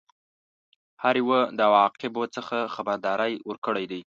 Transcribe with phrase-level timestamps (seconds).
[1.03, 4.01] هر یوه د عواقبو څخه خبرداری ورکړی دی.